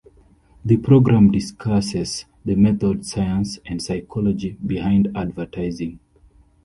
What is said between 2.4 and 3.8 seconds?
the methods, science and